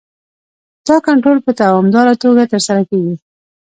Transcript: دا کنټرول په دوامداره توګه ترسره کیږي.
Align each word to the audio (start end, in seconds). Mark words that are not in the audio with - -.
دا 0.87 0.95
کنټرول 1.07 1.39
په 1.45 1.51
دوامداره 1.61 2.13
توګه 2.23 2.43
ترسره 2.51 2.81
کیږي. 2.89 3.15